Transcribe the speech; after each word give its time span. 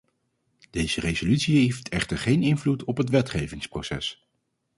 Deze 0.69 0.99
resolutie 0.99 1.57
heeft 1.63 1.89
echter 1.89 2.17
geen 2.17 2.43
invloed 2.43 2.83
op 2.83 2.97
het 2.97 3.09
wetgevingsproces. 3.09 4.27